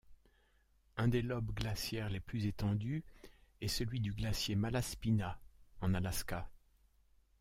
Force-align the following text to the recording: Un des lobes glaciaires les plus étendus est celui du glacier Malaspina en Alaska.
Un 0.97 1.09
des 1.09 1.21
lobes 1.21 1.53
glaciaires 1.53 2.09
les 2.09 2.19
plus 2.19 2.47
étendus 2.47 3.03
est 3.61 3.67
celui 3.67 3.99
du 3.99 4.13
glacier 4.15 4.55
Malaspina 4.55 5.39
en 5.79 5.93
Alaska. 5.93 6.49